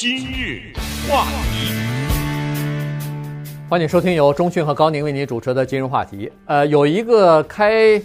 [0.00, 0.72] 今日
[1.06, 1.74] 话题，
[3.68, 6.32] 欢迎收听由钟讯和高宁为您主持的今日话题。
[6.46, 8.00] 呃，有一个开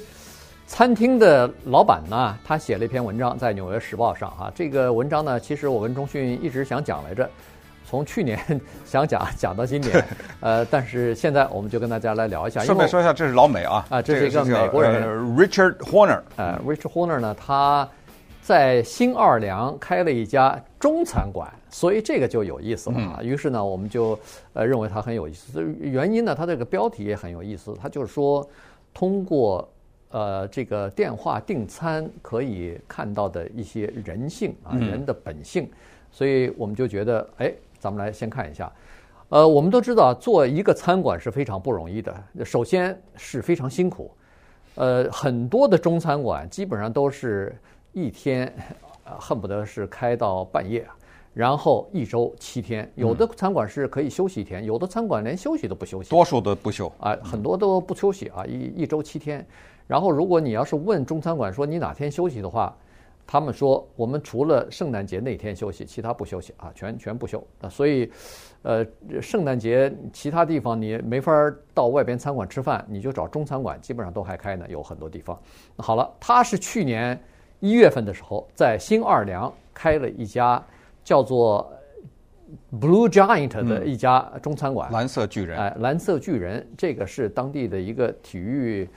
[0.68, 4.52] 餐厅的老板呢，他写了一篇文章在《纽约时报》上啊。
[4.54, 7.30] 这个文章呢，其实我跟钟讯一直想讲来着，
[7.90, 8.38] 从去年
[8.84, 10.06] 想讲讲到今年，
[10.42, 12.62] 呃，但是现在我们就跟大家来聊一下。
[12.62, 16.22] 顺便说一下，这是老美啊，啊，这是一个美国人，呃，Richard Horner。
[16.36, 17.88] 呃，Richard Horner 呢，他。
[18.42, 20.56] 在新奥尔良开了一家
[20.86, 23.20] 中餐馆，所以这个就有意思了啊。
[23.24, 24.18] 于是呢，我们就
[24.54, 25.60] 呃认为它很有意思。
[25.80, 27.76] 原因呢，它这个标题也很有意思。
[27.82, 28.48] 它就是说，
[28.94, 29.68] 通过
[30.12, 35.68] 呃这个电话订餐可以看到的一些人性啊，人的本性。
[36.12, 38.72] 所以我们就觉得，哎，咱们来先看一下。
[39.30, 42.16] 呃，我们都知道做一个餐馆是非常不容易的，
[42.46, 44.12] 首先是非常辛苦。
[44.76, 47.56] 呃，很多的中餐馆基本上都是。
[47.98, 48.54] 一天，
[49.06, 50.84] 呃，恨不得是开到半夜，
[51.32, 59.46] 然后一周七天，有的餐馆是可以休息一天，有的餐馆连休息都不休息，多数都不休啊，很多都不休息啊，一一周七天。
[59.86, 62.76] 然后，如果你要是问中餐馆说你哪天休息的话，
[63.28, 67.70] 他们说我们除了圣诞节那天休息，其他不休息啊，全全不休啊。
[67.70, 68.12] 所以，
[68.64, 68.84] 呃，
[69.22, 71.32] 圣诞节其他地方你没法
[71.76, 75.40] 到外边餐馆吃饭，你就找中餐馆，基本上都还开呢，有很多地方。
[75.78, 77.22] 好了，他是去年。
[77.66, 80.64] 一月份的时候，在新奥尔良开了一家
[81.04, 81.68] 叫做
[82.80, 84.92] Blue Giant 的一家中餐馆。
[84.92, 88.88] 蓝色巨人，哎，蓝色巨人，这个是当地的一个体育，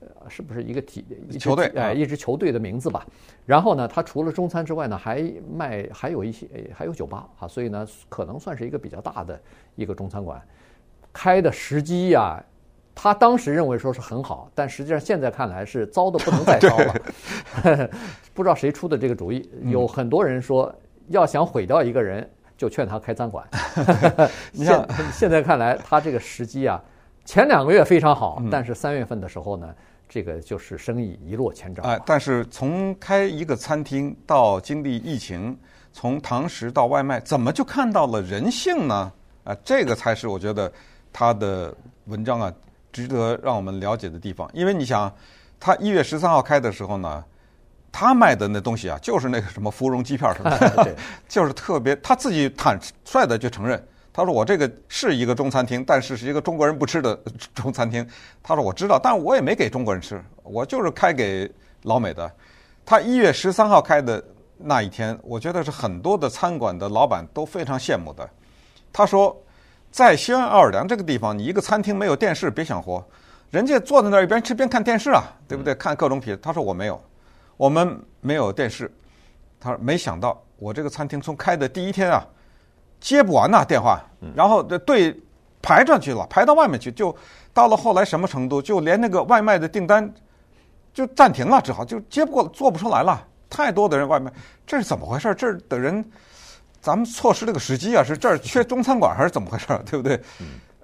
[0.00, 1.06] 呃，是不是一个体
[1.38, 1.66] 球队？
[1.76, 3.06] 哎，一支球队的名字吧。
[3.46, 5.22] 然后呢，它除了中餐之外呢，还
[5.56, 9.40] 卖还有一些还有酒吧啊，所以呢，可能算是一个比较大的
[9.76, 10.42] 一个中餐馆。
[11.12, 12.42] 开的时机呀。
[13.00, 16.94] 他当时认为说是很好，但实际上现在看来是糟的不能再 糟了。
[18.34, 20.74] 不知道谁出的这个主意，有很多人说
[21.06, 23.46] 要想毁掉一个人，就劝他开餐馆。
[24.50, 26.82] 你像现在看来，他这个时机啊，
[27.24, 29.72] 前两个月非常好，但是三月份的时候呢，
[30.08, 31.86] 这个就是生意一落千丈。
[31.86, 35.56] 哎，但是从开一个餐厅到经历疫情，
[35.92, 39.12] 从堂食到外卖，怎么就看到了人性呢？
[39.44, 40.72] 啊，这个才是我觉得
[41.12, 41.72] 他的
[42.06, 42.52] 文章啊。
[42.92, 45.12] 值得让我们了解的地方，因为你想，
[45.60, 47.22] 他一月十三号开的时候呢，
[47.92, 50.96] 他卖的那东西啊，就是那个什么芙蓉鸡片什么的，
[51.28, 57.14] 就是特别他自己坦率的就承认，他说我这个是一个中餐厅，但是是一个中国人不吃的
[57.54, 58.06] 中餐厅。
[58.42, 61.50] 他说我知道，但我也没给中国人吃，我就是开给
[61.82, 62.30] 老美的。
[62.86, 64.24] 他一月十三号开的
[64.56, 68.28] 那一天，我觉得是很多的餐馆的老板都非常羡慕的。
[68.92, 69.36] 他说。
[69.98, 73.04] 在新奥尔良这个地方，你一个餐厅没有电视，别想活。
[73.50, 75.74] 人家坐在那儿一边吃边看电视啊，对不对？
[75.74, 76.38] 看各种品。
[76.40, 77.02] 他说我没有，
[77.56, 78.88] 我们没有电视。
[79.58, 82.24] 他说没想到我这个餐厅从开的第一天啊，
[83.00, 84.00] 接不完呐电话，
[84.36, 85.20] 然后队
[85.60, 87.12] 排上去了，排到外面去，就
[87.52, 90.08] 到了后来什么程度，就连那个外卖的订单
[90.94, 93.26] 就暂停了，只好就接不过，做不出来了。
[93.50, 94.32] 太多的人外卖，
[94.64, 95.34] 这是怎么回事？
[95.34, 96.08] 这儿的人。
[96.80, 99.66] 咱们错失这个时机啊，是这儿缺中餐馆还是怎么回事？
[99.84, 100.20] 对不对？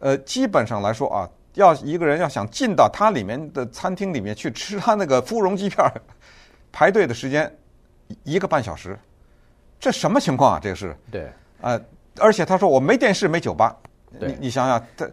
[0.01, 5.83] 呃，基本上来说啊，要一个人要想进到他里面的餐厅里面去吃他那个芙蓉鸡片，
[6.73, 7.51] 排队的时间
[8.23, 8.99] 一个半小时，
[9.79, 10.61] 这什么情况啊？
[10.63, 11.81] 这个是对，呃，
[12.19, 13.75] 而且他说我没电视没酒吧，
[14.11, 15.11] 你你想想，这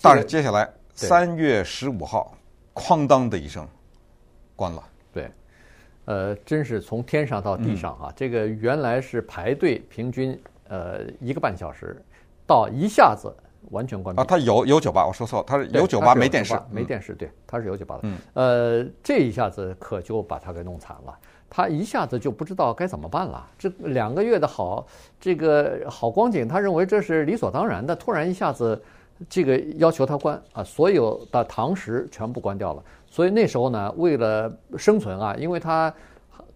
[0.00, 2.34] 但是接下来三月十五号，
[2.74, 3.68] 哐当的一声
[4.56, 4.82] 关了。
[6.06, 8.06] 呃，真是从天上到地上啊！
[8.08, 10.36] 嗯、这个原来是排队，平均
[10.68, 12.02] 呃一个半小时，
[12.46, 13.32] 到一下子
[13.70, 14.24] 完全关闭啊！
[14.24, 18.00] 他有有酒吧，我说错了，他是有酒吧，没电视，没电视，对，他是有酒吧的。
[18.04, 21.16] 嗯，呃，这一下子可就把他给弄惨了，
[21.48, 23.46] 他一下子就不知道该怎么办了。
[23.58, 24.86] 这两个月的好
[25.20, 28.80] 这个好光景，他认为这是理所当然的，突然一下子
[29.28, 32.82] 这个要求他关啊，所有的堂食全部关掉了。
[33.10, 35.92] 所以那时候呢，为了生存啊，因为他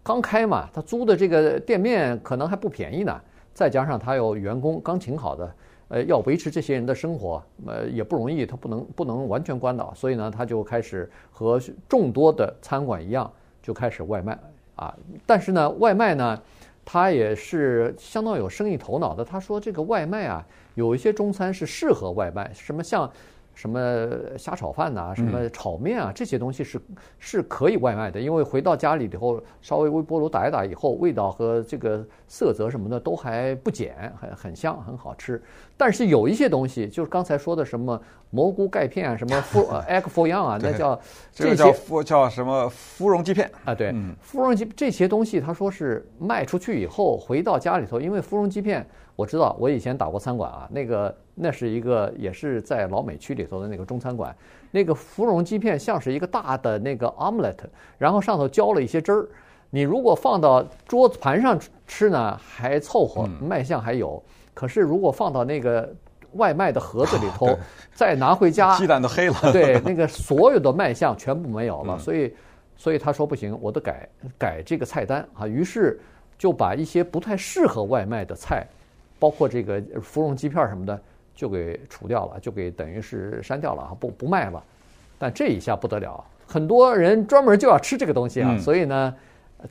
[0.04, 3.20] 刚开嘛，他租的这个店面可能还不便宜呢，
[3.52, 5.54] 再加上他有员工刚请好的，
[5.88, 13.28] 呃，要维持这些人的生活，呃，也不容易，他不能不能完全关倒，所以呢，他就开始和众多的餐馆一样，
[13.60, 14.38] 就开始外卖
[14.76, 14.94] 啊。
[15.26, 16.40] 但是呢，外卖呢，
[16.84, 19.24] 他也是相当有生意头脑的。
[19.24, 20.46] 他说这个外卖啊，
[20.76, 23.10] 有一些中餐是适合外卖，什么像。
[23.54, 26.80] 什么虾炒饭呐，什么炒面啊，这些东西是
[27.18, 35.42] 是可以外卖的，因为回到家里以后，稍微微波炉打一打以后，味道和这个色泽什么的都还不减，很很香，很好吃。
[35.76, 41.00] 但是有一些东西，就是刚才说的什么蘑菇钙片啊，什么芙 egg for young 啊，那叫
[41.32, 43.74] 这个叫芙叫什么芙蓉鸡片啊？
[43.74, 48.86] 对，芙蓉鸡这些东西，他说是卖出去以后回到家里头，因为芙蓉鸡片。
[49.16, 54.34] 我知道，我以前打过餐馆啊，那个那是一个也是在老美区里头的那个中餐馆，
[54.70, 57.66] 那个芙蓉鸡片像是一个大的那个 omelette，
[57.96, 59.28] 然后上头浇了一些汁儿。
[59.70, 64.22] 你如果放到桌子盘上吃呢，还凑合，卖相还有。
[64.52, 65.92] 可是如果放到那个
[66.34, 67.48] 外卖的盒子里头，
[67.92, 69.34] 再拿回家，鸡蛋都黑了。
[69.52, 71.98] 对，那个所有的卖相全部没有了。
[71.98, 72.32] 所以，
[72.76, 74.08] 所以他说不行，我得改
[74.38, 75.46] 改这个菜单啊。
[75.46, 76.00] 于是
[76.38, 78.64] 就把一些不太适合外卖的菜。
[79.18, 81.00] 包括这个芙蓉鸡片什么的，
[81.34, 84.62] 就给除掉了，就给等于是删掉了啊，不不卖了。
[85.18, 89.14] 但这一下不得了，很多人专门就要吃这个东西啊，嗯、所以呢，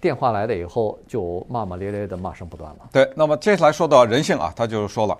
[0.01, 2.89] 电话来了以后就骂骂咧咧的骂声不断了。
[2.91, 5.17] 对，那么接下来说到人性啊，他就说了，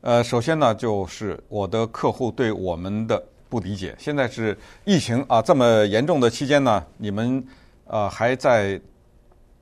[0.00, 3.94] 呃，首先呢，就是我的客户对我们的不理解。
[3.98, 7.44] 现在是疫情啊这么严重的期间呢，你们
[7.86, 8.80] 呃还在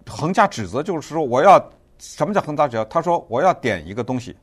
[0.07, 1.63] 横加指责，就是说我要。
[1.99, 2.85] 什么叫横加指责？
[2.87, 4.37] 他说我要点一个东西，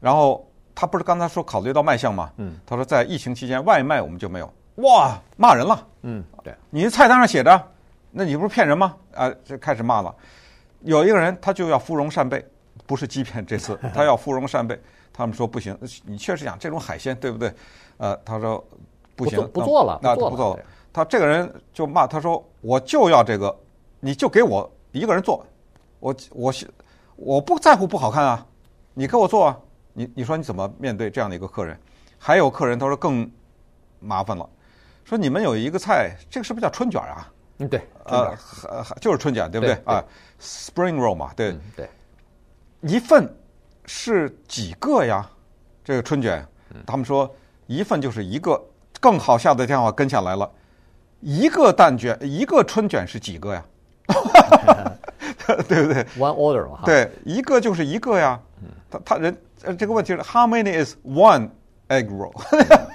[0.00, 2.30] 然后他不是刚才说考虑到卖相吗？
[2.36, 5.86] 嗯，他说在疫情期间外卖我们就没有，哇，骂人了。
[6.02, 7.62] 嗯，对，你的菜单上写着，
[8.10, 8.96] 那你不是骗人吗？
[9.14, 10.14] 啊，就开始骂了。
[10.80, 12.44] 有一个人他就要芙蓉扇贝，
[12.86, 14.80] 不是欺骗，这次 他要芙蓉扇贝。
[15.12, 15.76] 他们说不行，
[16.06, 17.52] 你确实讲这种海鲜对不对？
[17.98, 18.64] 呃，他说
[19.14, 20.62] 不行，不做了，那不做了。
[20.92, 23.54] 他这个人就骂他说我就要这个，
[23.98, 25.44] 你就给我一个人做。
[26.00, 26.52] 我我
[27.16, 28.46] 我不在乎不好看啊，
[28.94, 29.56] 你给我做啊，
[29.92, 31.78] 你你说你怎么面对这样的一个客人？
[32.18, 33.30] 还有客人他说更
[33.98, 34.48] 麻烦了，
[35.04, 37.32] 说你们有一个菜，这个是不是叫春卷啊？
[37.58, 38.36] 嗯，对，呃，
[39.00, 40.04] 就是春卷，对不对，对啊
[40.40, 41.88] ？Spring roll 嘛，对、嗯、对，
[42.80, 43.30] 一份
[43.84, 45.28] 是几个呀？
[45.84, 46.46] 这个春卷，
[46.86, 47.30] 他们说
[47.66, 48.62] 一份就是一个，
[49.00, 50.50] 更好笑的电话跟下来了，
[51.20, 53.64] 一个蛋卷，一个春卷是几个呀？
[55.68, 56.80] 对不对？One order 嘛。
[56.84, 58.40] 对，一个就是一个呀。
[58.90, 61.48] 他他人呃，这个问题是 How many is one
[61.88, 62.32] egg roll？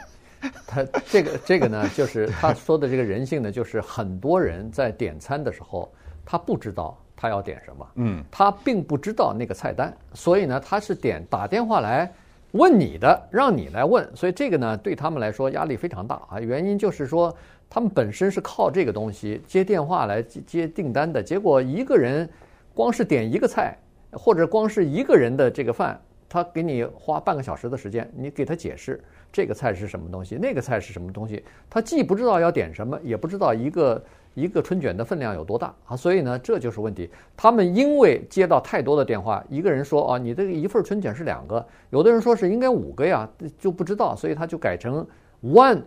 [0.67, 5.91] 他这个这个呢，就是他说的这个人性呢，就是很多人在点餐的时候，
[6.25, 12.11] 他不知道他要点什么，嗯，他并不知道那个菜单，所以呢，他是点打电话来
[12.55, 16.39] 问你的，让你来问，所以这个呢，对他们来说压力非常大啊。
[16.39, 17.35] 原因就是说。
[17.67, 22.29] 他们本身是靠这个东西接电话来接接订单的，结果一个人
[22.75, 23.75] 光是点一个菜，
[24.11, 25.99] 或者光是一个人的这个饭，
[26.29, 29.03] 他给你花半个小时的时间，你给他解释
[29.33, 34.01] 这个菜是什么东西，那个菜是什么东西，他既不知道要点什么，也不知道一个
[34.35, 37.09] 一个春卷的分量有多大啊，所以呢，这就是问题。
[37.35, 43.27] 他们因为接到太多的电话，一个人说啊，你这个一份春卷是两个，有的人说是应该五个呀，
[43.57, 45.03] 就不知道，所以他就改成
[45.41, 45.81] one。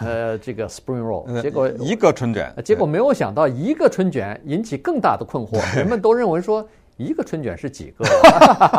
[0.00, 6.66] 呃，这个 Spring Roll，结果一个春卷，结果没有想到一个春卷引起更大的困惑，人们都认为说
[6.98, 8.04] 一个春卷是几个？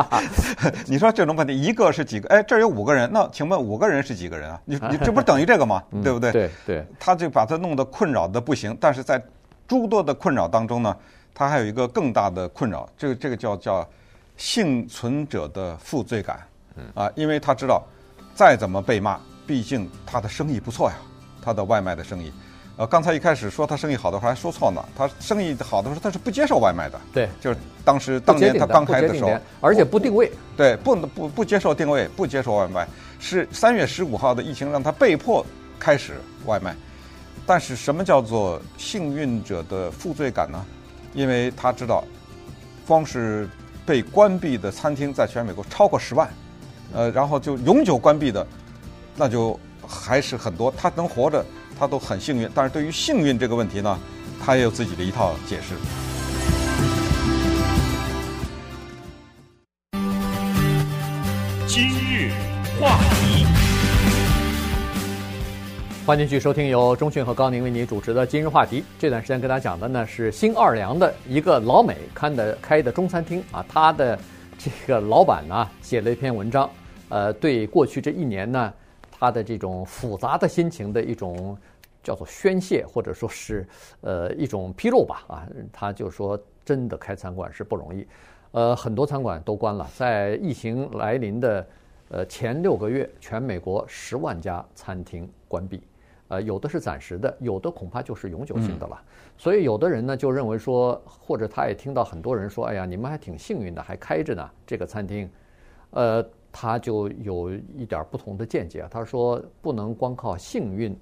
[0.86, 2.28] 你说这种问题，一个是几个？
[2.30, 4.62] 哎，这儿有五个人，那请问五个人是几个人啊？
[4.66, 5.82] 你你 这不是等于这个吗？
[6.04, 6.32] 对不对？
[6.32, 9.20] 对对，他就把他弄得困扰的不行，但是在
[9.68, 10.96] 诸多的困扰当中呢，
[11.34, 13.88] 他还有一个更大的困扰，这个这个叫叫
[14.38, 16.40] 幸存者的负罪感，
[16.94, 17.82] 啊，因为他知道
[18.36, 19.20] 再怎么被骂。
[19.48, 20.96] 毕竟他的生意不错呀，
[21.42, 22.32] 他的外卖的生意，
[22.80, 32.88] 呃，刚才一开始说他生意好的时候还说错了，他生意好的时候他是不接受外卖的，对，就是当时当年他刚开的时候，而且不定位，对，不不不接受定位，不接受外卖，
[33.20, 35.46] 是三月十五号的疫情让他被迫
[35.78, 36.14] 开始
[36.46, 36.74] 外卖，
[37.46, 40.66] 但是什么叫做幸运者的负罪感呢？
[41.14, 42.02] 因为他知道，
[42.88, 43.46] 光是
[43.86, 46.30] 被关闭的餐厅在全美国超过十万，
[46.94, 48.48] 呃，然后就永久关闭的。
[49.18, 51.44] 那就还是很多，他能活着，
[51.80, 52.50] 他都很幸运。
[52.54, 53.98] 但是对于幸运这个问题呢，
[54.44, 55.76] 他也有自己的一套解释。
[61.66, 62.32] 今日
[62.82, 63.46] 话题，
[66.06, 68.82] 欢迎继续收听由钟迅和高宁为你主持的《今日话题》。
[69.00, 74.20] 这段时间跟大家讲的呢是新奥尔良的一个老美看的开的中餐厅啊，他的
[74.58, 76.70] 这个老板呢写了一篇文章，
[77.08, 78.74] 呃，对过去这一年呢。
[79.22, 81.58] 他的这种复杂的心情的一种
[82.04, 83.68] 叫做宣泄，或者说是
[84.02, 88.08] 呃一种披露吧啊，他就说真的开餐馆是不容易，
[88.52, 91.68] 呃很多餐馆都关了，在疫情来临的
[92.10, 95.82] 呃，前六个月全美国十万家餐厅关闭，
[96.30, 99.00] 呃，有的是暂时的，有的恐怕就是永久性的了。
[99.38, 105.30] 所以有的人呢就认为说，或者他也听到很多人说，哎呀，你们还挺幸运的，还开着呢这个餐厅，
[105.92, 108.88] 呃，他就有一点不同的见解啊。
[108.90, 110.98] 他说不能光靠幸运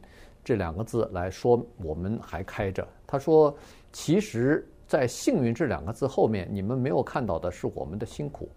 [0.47, 2.87] 这两个字来说我们还开着。
[3.05, 3.53] 他说，
[3.91, 8.47] 其实，在幸运这两个字后面，你们没有看到的是我们的辛苦。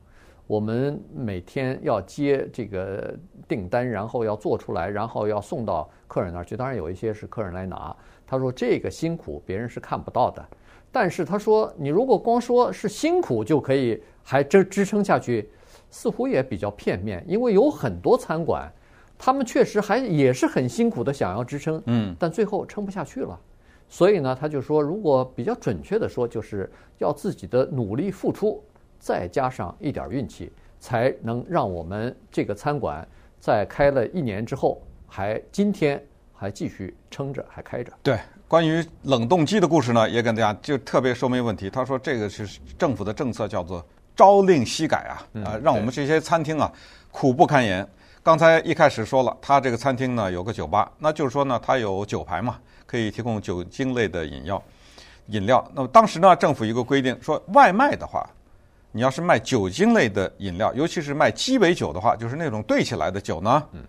[0.46, 3.12] 我们每天要接这个
[3.48, 6.56] 订单，然后要做出来，然后要送到客人那儿去。
[6.56, 7.96] 当然有一些是客人来拿。
[8.24, 10.46] 他说这个辛苦别人是看不到的，
[10.92, 15.50] 但是他说你如果光说是辛苦就可以还支支撑下去，
[15.90, 17.24] 似乎也比较片面。
[17.26, 18.72] 因为有很多餐馆，
[19.22, 23.38] 他们确实还也是很辛苦的想要支撑，嗯，但最后撑不下去了。
[23.86, 28.62] 所以呢，他就说，如果比较准确的说，就是要自己的努力付出。
[28.98, 33.06] 再加上一点运气，才能让我们这个餐馆
[33.38, 36.02] 在开了一年之后，还今天
[36.34, 37.90] 还继续撑着，还开着。
[38.02, 41.70] 对，关于冷冻机的故事呢，也跟大家就特别说明问题。
[41.70, 43.82] 他说这个是政府的政策，叫做
[44.14, 46.70] 朝令夕改啊，啊，让我们这些餐厅啊
[47.10, 47.86] 苦不堪言。
[48.22, 54.62] 刚才一开始说了，他这个餐厅呢有个酒吧，那就是说呢，他有酒牌嘛，可以提供酒精类的饮料。
[55.28, 55.66] 饮料。
[55.74, 58.28] 那么当时呢，政府一个规定说，外卖的话。
[58.92, 63.84] 你要是卖酒精类的饮料，尤其是卖鸡尾酒的话，就是那种兑起来的酒呢，嗯，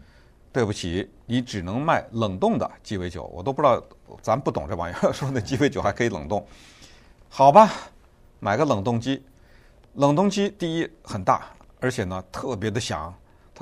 [0.53, 3.23] 对不起，你只能卖冷冻的鸡尾酒。
[3.33, 3.83] 我都不知道，
[4.21, 6.45] 咱不懂这玩意儿，说那鸡尾酒还可以冷冻，
[7.29, 7.71] 好吧，
[8.39, 9.25] 买个冷冻机。
[9.95, 11.47] 冷冻机第一很大，
[11.79, 13.11] 而且呢特别的响。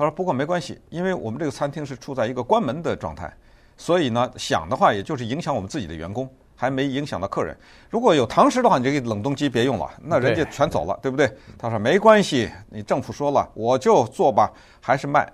[0.00, 3.30] 他说不过没关系，因为我们这个餐厅是处在一个关门的状态，
[3.76, 6.26] 所以呢响的话也就是影响我们自己的员工。
[6.56, 7.56] 还没影响到客人。
[7.88, 11.30] 如果有堂食的话，你这个冷冻机别用了，那人家全走了，对，对不对？
[11.58, 15.30] 他说没关系，你政府说了，我就做吧，还是卖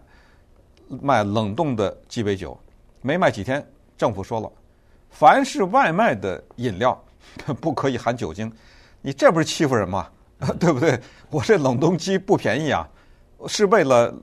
[0.89, 2.57] 卖冷冻的鸡尾酒。
[3.03, 3.65] 没卖几天，
[3.97, 4.51] 政府说了，
[5.11, 6.97] 凡是外卖的饮料
[7.61, 8.53] 不可以含酒精。
[9.01, 10.09] 你这不是欺负人吗？
[10.61, 10.97] 对不对？
[11.31, 12.89] 我这冷冻机不便宜啊，
[13.49, 14.15] 是为了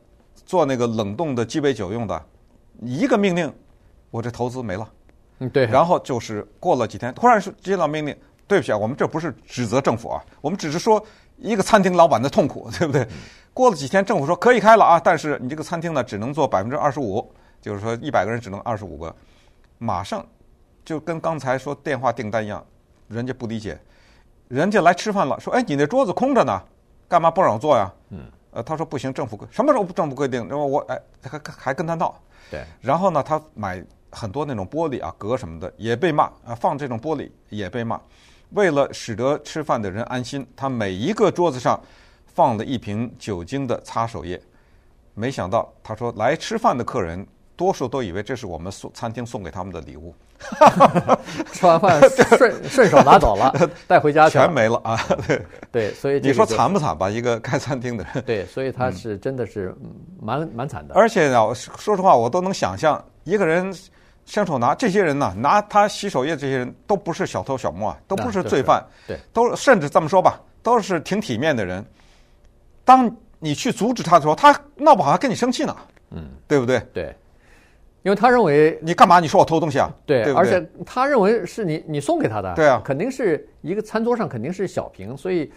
[0.46, 2.22] 做那个冷冻的鸡尾酒用的。
[2.82, 3.54] 一个命令，
[4.10, 4.90] 我这投资没了。
[5.40, 5.66] 嗯，对。
[5.68, 8.16] 然后就是过了几天，突然是接到命令，
[8.48, 11.04] 对不起啊，我们这不是指责政府啊，我们只是说
[11.38, 13.08] 一个餐厅老板的痛苦， 对不对？
[13.54, 17.32] 过了几天，政府说可以开了啊，但是你这个餐厅呢，只能做百分之二十五，
[17.62, 19.16] 就是说一百个人只能二十五个。
[19.78, 20.26] 马上
[20.84, 22.66] 就跟刚才说电话订单一样，
[23.08, 23.80] 人家不理解，
[24.48, 26.60] 人家来吃饭了，说哎，你那桌子空着呢，
[27.08, 27.92] 干嘛不让我坐呀？
[28.54, 30.48] 嗯，呃，他说不行，政府什么时候政府规定？
[30.48, 32.20] 然后我哎还还跟他闹，
[32.50, 33.84] 对，然后呢，他买。
[34.16, 38.00] 很多那种玻璃啊，隔什么的也被骂啊，放这种玻璃也被骂。
[38.52, 41.82] 为了使得吃饭的人安心，他每一个桌子上
[42.28, 44.40] 放了一瓶酒精的擦手液。
[45.16, 50.14] 没想到他说来吃饭的客人多数都以为这是我们送餐厅送给他们的礼物，
[51.54, 52.02] 吃完饭
[52.38, 53.54] 顺顺手拿走了，
[53.88, 55.00] 带回家全没了啊。
[55.28, 55.42] 对
[55.72, 57.10] 对，所以你说惨不惨吧？
[57.10, 59.76] 一个开餐厅的人，对，所以他是真的是
[60.22, 60.96] 蛮蛮惨的。
[60.96, 63.74] 而且呢，说实话，我都能想象一个人。
[64.26, 71.86] 伸手拿这些人呢，拿他洗手液，这些人都不是小偷小摸啊，都不是罪犯，对，都甚至这么说吧，都是挺体面的人。
[72.86, 75.76] 当你去阻止他的时候，他闹不好还跟你生气呢，
[76.12, 76.80] 嗯，对不对？
[76.94, 77.14] 对，
[78.04, 79.20] 因为他认为你干嘛？
[79.20, 79.90] 你说我偷东西啊？
[80.06, 85.52] 对，对，而且他认为是你你送给他的，对啊，肯定是一个餐桌上肯定是小瓶，所以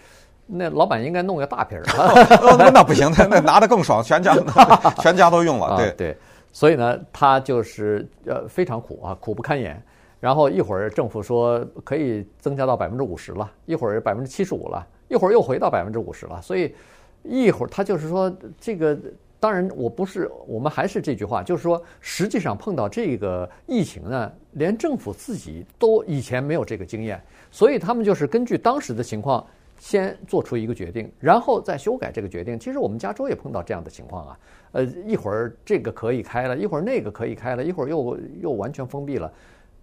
[0.46, 1.84] 那老板应该弄个大瓶儿。
[2.72, 4.34] 那不行，那 那拿的更爽，全家
[5.02, 6.16] 全家都用了，对对。
[6.52, 9.82] 所以呢，他就是呃非常苦啊，苦不堪言。
[10.18, 16.40] 然后一会儿政府说可以增加到百分之五十了，一会儿百分之七十五了，一会儿又回到百分之五十了。
[16.40, 16.74] 所以
[17.22, 18.96] 一会儿他就是说这个，
[19.38, 29.44] 当然我不是，我们还是这句话，就是说实际上碰到这个疫情呢，连政府自己都以前没有这个经验，所以他们就是根据当时的情况。
[29.78, 32.58] 先做出一个决定，然后再修改这个决定。
[32.58, 34.38] 其实我们加州也碰到这样的情况啊，
[34.72, 39.30] 呃，一会儿这个可以开了，一会儿那个可以开了，一会儿又又完全封闭了，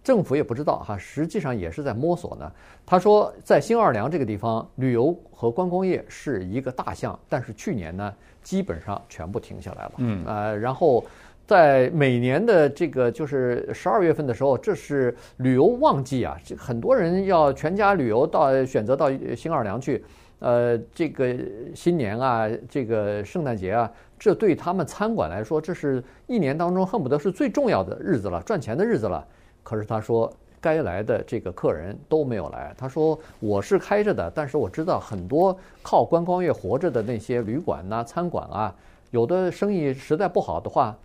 [0.04, 2.52] 政府也不知道哈，实际上也是在摸索呢。
[2.86, 9.92] 他说，在新奥尔良这个地方，旅游和观光业是一个大项，但是去年呢，基本上全部停下来了。
[9.98, 11.04] 嗯，呃，然后。
[11.46, 20.02] 在每年的这个就是十二月份的时候，这是旅游旺季啊，这很多人要全家旅游到选择到新奥尔良去，
[20.40, 21.36] 呃，这个
[21.76, 29.28] 新年啊，这个圣诞节啊，这对他们餐馆来说，这是一年当中恨不得是最重要的日子了，赚钱的日子了。
[29.64, 32.74] 可是他说，该来的这个客人都没有来。
[32.78, 38.76] 他说，我是开着的，但是我知道很多靠观光业活着的那些旅馆呐、餐馆啊。
[39.12, 40.98] 有的生意实在不好的话，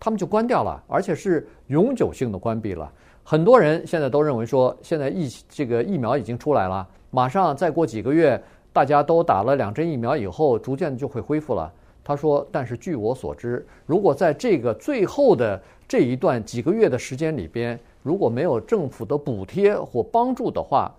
[0.00, 2.90] 他们就关掉了，而且是永久性的关闭了。
[3.24, 8.42] 很多人现在都认为说，现在疫这个疫苗已经出来了，马上再过几个月，
[8.72, 11.72] 大家都打了两针疫苗以后，逐渐就会恢复了。
[12.02, 20.92] 他说：“但是据我所知，如果在这个最后的这一段几个月的时间里边，如果没有政府的补贴或帮助的话，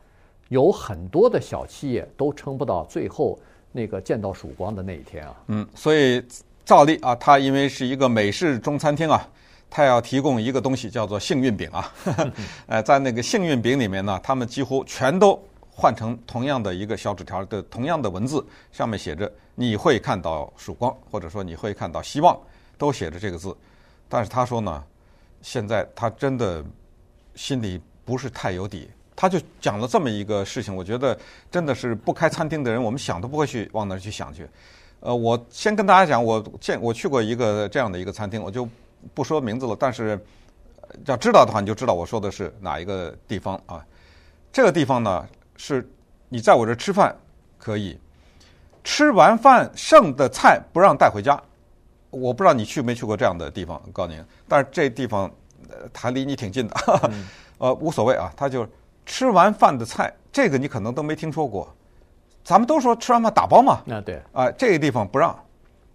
[0.50, 3.38] 有很多的小企业都撑不到最后
[3.72, 6.24] 那个见到曙光的那一天啊。”嗯，所以
[6.64, 9.28] 照例啊，他因为是一个美式中餐厅啊，
[9.70, 11.92] 他要提供一个东西叫做幸运饼啊。
[12.68, 15.38] 呃，在那个幸运饼里面呢，他们几乎全都
[15.70, 19.32] 换成同样的一个小纸条的同样的文字，上面写着。
[19.56, 22.36] 你会看到曙光，或者说你会看到希望，
[22.76, 23.56] 都写着这个字。
[24.10, 24.84] 但是他说呢，
[25.44, 26.64] 现在他真的
[27.36, 28.90] 心里不是太有底。
[29.16, 31.18] 他就讲了这么一个事情，我觉得
[31.52, 34.48] 真的是不开餐厅的人，我们想都不会去往那儿去想去。
[35.00, 38.68] 呃，我先跟大家讲，我见我去过一个这样的一个餐厅，我就
[39.14, 39.78] 不说名字了。
[39.80, 40.20] 但是
[41.06, 43.86] 要知道的话，你就知道我说的是哪一个地方啊。
[44.52, 45.88] 这个地方呢，是
[46.30, 47.16] 你在我这吃饭
[47.58, 47.98] 可以。
[48.84, 51.42] 吃完饭剩的菜不让带回家，
[52.10, 54.22] 我不知道你去没去过这样的地方，我告诉你。
[54.48, 55.32] 但是这地方
[55.94, 56.76] 还离你挺近的，
[57.12, 57.26] 嗯、
[57.58, 58.32] 呃，无所谓啊。
[58.36, 58.68] 他就
[59.06, 61.74] 吃完饭的菜，这个你可能都没听说过。
[62.44, 65.38] 咱们都说吃完饭打包嘛，那对，啊、呃、这个地方不让，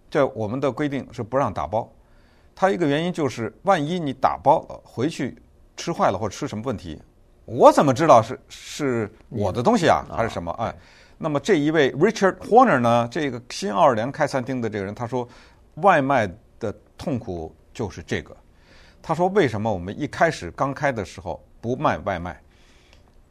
[0.09, 1.91] 这我们的规定是不让打包。
[2.55, 5.37] 他一个原因就是，万一你打包回去
[5.77, 7.01] 吃坏了或者吃什么问题，
[7.45, 10.51] 我怎么知道是是我的东西啊，还是什么？
[10.59, 10.73] 哎。
[11.21, 15.27] 那么这一位 Richard Horner 呢，这个新奥尔良开餐厅的这个人，他说，
[15.75, 16.25] 外卖
[16.57, 18.33] 的痛苦就是这个。
[19.01, 22.39] 他说，为什么我们一开始刚开的时候不卖外卖？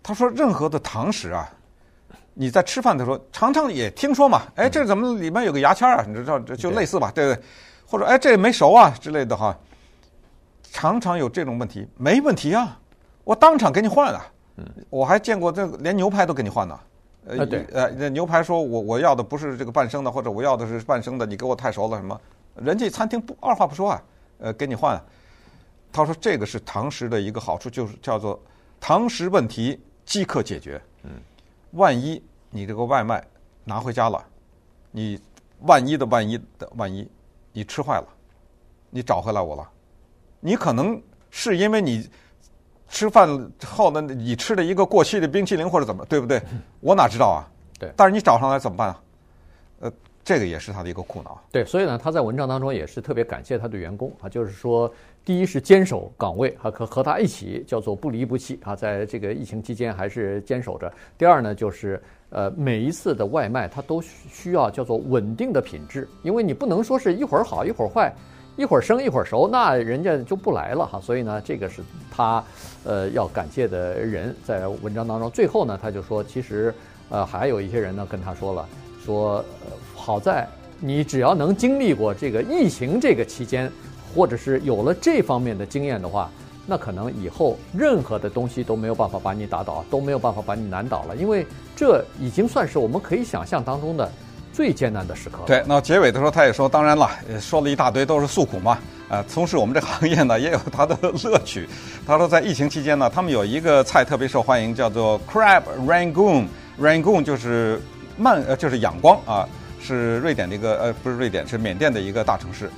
[0.03, 1.49] 他说，任何的堂食啊，
[2.35, 6.05] 你在吃饭的时候常常也听说嘛，哎，这怎么里面有个牙签啊？
[6.07, 7.45] 你知道，这就类似吧，对不对？
[7.87, 9.57] 或者哎，这没熟啊之类的哈，
[10.63, 12.79] 常常有这种问题，没问题啊，
[13.25, 14.27] 我当场给你换啊。
[14.91, 16.79] 我还见过这连牛排都给你换呢。
[17.27, 22.21] 呃，对，呃，那牛排说我我要的不是这个半生的，或者我要的是半生的，你给我太熟了什么？
[22.57, 24.03] 人家餐厅不二话不说啊，
[24.39, 25.01] 呃，给你换。
[25.93, 28.41] 他说这个是堂食的一个好处，就是叫做
[28.81, 30.81] 堂食问题即刻解决。
[31.03, 31.11] 嗯，
[31.73, 33.25] 万一你这个外卖
[33.65, 34.25] 拿回家了，
[34.91, 35.21] 你
[35.61, 37.09] 万一的万一的万一，
[37.53, 38.07] 你吃坏了，
[38.91, 39.69] 你找回来我了，
[40.41, 42.09] 你可能是因为你。
[42.91, 43.29] 吃饭
[43.67, 46.43] 后呢，你吃了一个过期的冰淇淋或者怎么，对不对？
[46.81, 47.45] 我哪知道啊？
[47.79, 47.93] 对。
[47.95, 49.03] 但是你找上来怎么办啊？
[49.81, 49.93] 呃，
[50.29, 51.43] 这个也是他的一个苦恼。
[51.51, 54.93] 对，所以呢，他在文章当中也是特别感谢他的员工啊，就是说，
[55.25, 60.93] 第一是坚守岗位，和和和他一起叫做不离不弃啊，在这个疫情期间还是坚守着。
[61.17, 68.13] 第二呢，就是呃，每一次的外卖他都需要叫做稳定的品质，因为你不能说是一会儿好一会儿坏。
[68.59, 71.01] 一会儿生一会儿熟，那人家就不来了哈。
[71.01, 72.43] 所以呢，这个是他
[72.83, 74.35] 呃要感谢的人。
[74.43, 76.75] 在文章当中，最后呢，他就说，其实
[77.09, 78.69] 呃还有一些人呢跟他说了，
[79.09, 80.47] 说呃好在
[80.81, 83.73] 你只要能经历过这个疫情这个期间，
[84.15, 86.31] 或者是有了这方面的经验的话，
[86.67, 94.11] 那可能以后任何的东西都没有办法把你打倒，都没有办法把你难倒了，因为这已经算是我们可以想象当中的。
[94.51, 95.39] 最艰难的时刻。
[95.47, 97.09] 对，那结尾的时候他也说，当然了，
[97.41, 98.77] 说了一大堆都是诉苦嘛。
[99.09, 101.69] 呃，从事我们这行业呢，也有他的乐趣。
[102.05, 106.47] 他说，在疫情期间呢，他们有一个菜特别受欢迎，叫做 Crab Rangoon。
[106.81, 107.81] Rangoon 就是
[108.19, 109.49] 曼，呃，就是仰光啊，
[109.81, 112.71] 是瑞典的一个，呃，不是瑞典，是缅甸的一个大城市。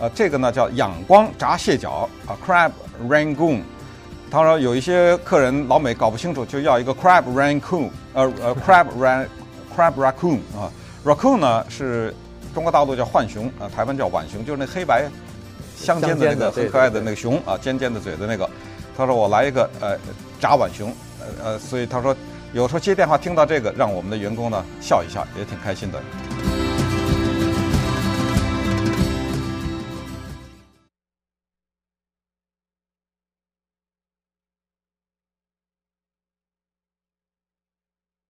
[0.00, 2.72] 呃，这个呢叫仰光炸蟹脚啊，Crab
[3.08, 3.62] Rangoon。
[4.30, 9.26] 他说有一些客人老美搞不清楚，就要一个 Crab Rangoon，呃呃，Crab Ran
[9.74, 10.72] Crab Raccoon 啊。
[11.04, 12.12] Raccoon 呢是
[12.52, 15.08] 中国大陆叫浣熊啊，台湾叫浣熊，就是那黑白
[15.76, 18.48] 相间的那个很可爱的那个熊啊，尖尖的嘴的那个。
[18.96, 19.96] 他说我来一个呃
[20.40, 22.16] 炸浣熊，呃呃，所以他说
[22.52, 26.00] 有时候接电话听到这个，让我们的员工呢笑一笑，也挺开心的。